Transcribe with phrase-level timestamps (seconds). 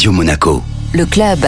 [0.00, 0.62] Radio Monaco.
[0.94, 1.40] Le club.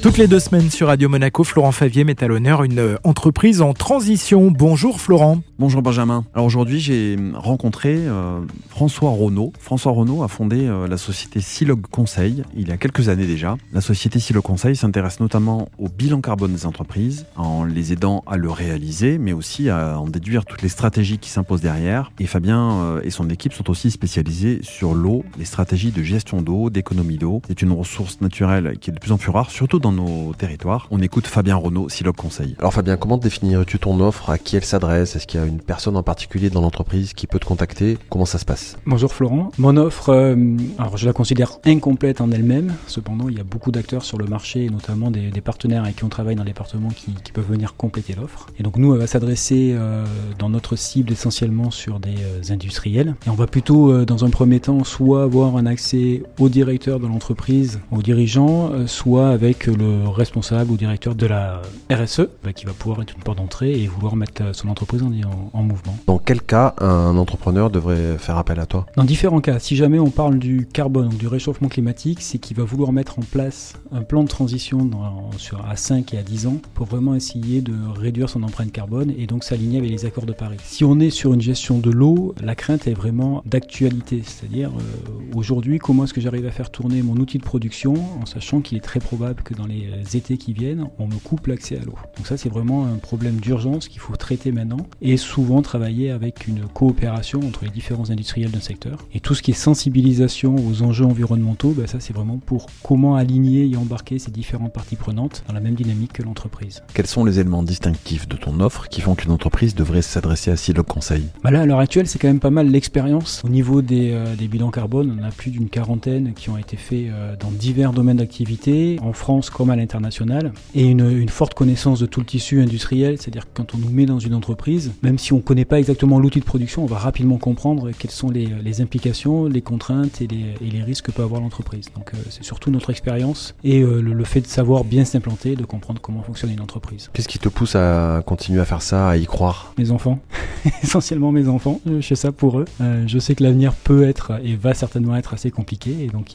[0.00, 3.74] Toutes les deux semaines sur Radio Monaco, Florent Favier met à l'honneur une entreprise en
[3.74, 4.50] transition.
[4.50, 5.42] Bonjour Florent.
[5.60, 6.24] Bonjour Benjamin.
[6.32, 9.52] Alors aujourd'hui, j'ai rencontré euh, François Renault.
[9.60, 13.58] François Renault a fondé euh, la société Silog Conseil il y a quelques années déjà.
[13.74, 18.38] La société Silog Conseil s'intéresse notamment au bilan carbone des entreprises en les aidant à
[18.38, 22.10] le réaliser, mais aussi à en déduire toutes les stratégies qui s'imposent derrière.
[22.18, 26.70] Et Fabien et son équipe sont aussi spécialisés sur l'eau, les stratégies de gestion d'eau,
[26.70, 27.42] d'économie d'eau.
[27.48, 30.88] C'est une ressource naturelle qui est de plus en plus rare, surtout dans nos territoires.
[30.90, 32.56] On écoute Fabien Renault, Silog Conseil.
[32.60, 34.30] Alors Fabien, comment définirais-tu ton offre?
[34.30, 35.16] À qui elle s'adresse?
[35.16, 38.24] Est-ce qu'il y a une personne en particulier dans l'entreprise qui peut te contacter Comment
[38.24, 38.78] ça se passe?
[38.86, 39.50] Bonjour Florent.
[39.58, 42.74] Mon offre, euh, alors je la considère incomplète en elle-même.
[42.86, 46.08] Cependant, il y a beaucoup d'acteurs sur le marché, notamment des, partenaires avec qui on
[46.08, 48.48] travaille dans les départements qui, peuvent venir compléter l'offre.
[48.58, 50.04] Et donc nous, elle va s'adresser euh,
[50.38, 53.14] dans notre cible essentiellement sur des euh, industriels.
[53.26, 57.06] Et on va plutôt, dans un premier temps, soit avoir un accès au directeur de
[57.06, 62.72] l'entreprise, aux dirigeants, soit avec le responsable ou directeur de la RSE bah, qui va
[62.72, 65.10] pouvoir être une porte d'entrée et vouloir mettre son entreprise en,
[65.52, 65.96] en, mouvement.
[66.06, 68.86] Dans quel cas un entrepreneur devrait faire appel à toi?
[68.96, 69.58] Dans différents cas.
[69.58, 73.22] Si jamais on parle du carbone, du réchauffement climatique, c'est qu'il va vouloir mettre en
[73.22, 77.14] place un plan de transition dans, sur, à 5 et à 10 ans pour vraiment
[77.14, 80.58] essayer de réduire son empreinte carbone et donc s'aligner avec les accords de Paris.
[80.64, 84.22] Si on est sur une gestion de l'eau, la crainte est vraiment d'actualité.
[84.24, 88.26] C'est-à-dire euh, aujourd'hui, comment est-ce que j'arrive à faire tourner mon outil de production en
[88.26, 91.76] sachant qu'il est très probable que dans les étés qui viennent, on me coupe l'accès
[91.76, 91.96] à l'eau?
[92.16, 96.48] Donc ça, c'est vraiment un problème d'urgence qu'il faut traiter maintenant et souvent travailler avec
[96.48, 98.98] une coopération entre les différents industriels d'un secteur.
[99.14, 103.14] Et tout ce qui est sensibilisation aux enjeux environnementaux, ben ça, c'est vraiment pour comment
[103.14, 106.82] aligner et embarquer ces différentes parties prenantes dans la même dynamique que l'entreprise.
[106.94, 110.56] Quels sont les éléments distinctifs de ton offre qui font qu'une entreprise devrait s'adresser à
[110.56, 111.24] Silo Conseil?
[111.44, 113.42] Bah Là, à l'heure actuelle, c'est quand même pas mal l'expérience.
[113.44, 116.76] Au niveau des, euh, des, bilans carbone, on a plus d'une quarantaine qui ont été
[116.76, 122.00] faits euh, dans divers domaines d'activité, en France comme à l'international, et une, forte connaissance
[122.00, 125.18] de tout le tissu industriel, c'est-à-dire que quand on nous met dans une entreprise, même
[125.18, 128.30] si on ne connaît pas exactement l'outil de production, on va rapidement comprendre quelles sont
[128.30, 131.86] les, implications, les contraintes et les, risques que peut avoir l'entreprise.
[131.96, 135.64] Donc euh, c'est surtout notre expérience et euh, le, fait de savoir bien s'implanter, de
[135.64, 137.10] comprendre comment fonctionne une entreprise.
[137.12, 139.74] Qu'est-ce qui te pousse à continuer à faire ça, à y croire?
[139.78, 140.20] Mes enfants,
[140.84, 142.66] essentiellement mes enfants, je fais ça pour eux.
[142.80, 146.28] Euh, je sais que l'avenir peut être et va certainement être assez compliqué et donc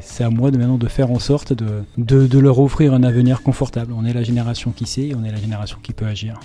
[0.00, 3.42] c'est à moi de maintenant de faire en sorte de, de leur offrir un avenir
[3.42, 3.92] confortable.
[3.94, 6.40] On est la génération qui sait, on est la génération qui peut agir.